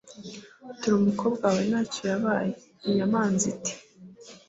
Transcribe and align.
dore 0.79 0.95
umukobwa 1.01 1.43
wawe 1.47 1.63
nta 1.69 1.81
cyo 1.93 2.01
yabaye.' 2.11 2.55
inyamanza 2.87 3.45
iti 3.53 3.73